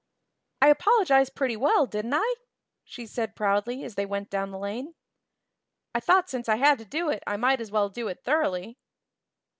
[0.63, 2.33] "I apologized pretty well, didn't I?"
[2.83, 4.95] she said proudly as they went down the lane.
[5.93, 8.79] "I thought since I had to do it I might as well do it thoroughly."